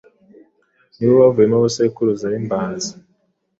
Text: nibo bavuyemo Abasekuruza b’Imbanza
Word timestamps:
nibo 0.95 1.13
bavuyemo 1.21 1.55
Abasekuruza 1.57 2.25
b’Imbanza 2.31 2.91